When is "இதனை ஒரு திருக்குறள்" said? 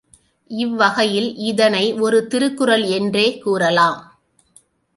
1.35-2.83